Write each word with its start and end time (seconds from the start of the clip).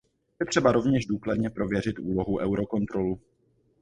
Je 0.39 0.45
třeba 0.45 0.71
rovněž 0.71 1.05
důkladně 1.05 1.49
prověřit 1.49 1.99
úlohu 1.99 2.39
Eurocontrolu. 2.39 3.19